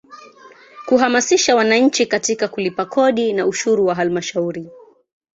Kuhamasisha 0.85 1.55
wananchi 1.55 2.05
katika 2.05 2.47
kulipa 2.47 2.85
kodi 2.85 3.33
na 3.33 3.45
ushuru 3.47 3.85
wa 3.85 3.95
Halmashauri. 3.95 4.69